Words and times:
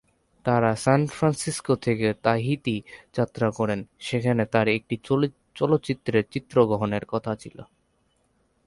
তারা 0.45 0.71
San 0.75 1.01
Francisco 1.07 1.73
Tahiti 1.75 2.07
তাহিতি 2.23 2.75
যাত্রা 3.13 3.47
করেন, 3.51 3.79
সেখানে 3.99 4.43
তার 4.45 4.67
একটি 4.69 4.95
চলচ্চিত্রের 5.55 6.25
চিত্র 6.31 6.55
গ্রহণের 6.65 7.03
কথা 7.05 7.31
ছিল। 7.35 7.57